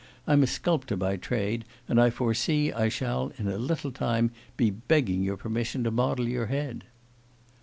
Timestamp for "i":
2.01-2.09, 2.73-2.89